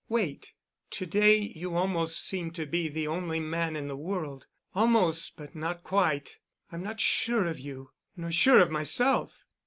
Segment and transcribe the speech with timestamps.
[0.09, 0.53] "Wait.
[0.89, 5.83] To day you almost seem to be the only man in the world—almost, but not
[5.83, 6.39] quite.
[6.71, 9.45] I'm not sure of you—nor sure of myself.